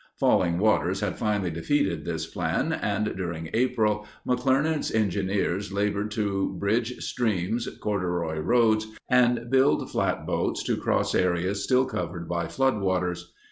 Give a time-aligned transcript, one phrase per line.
[0.19, 6.95] Falling waters had finally defeated this plan and, during April, McClernand's engineers labored to bridge
[7.05, 13.31] streams, corduroy roads, and build flatboats to cross areas still covered by flood waters.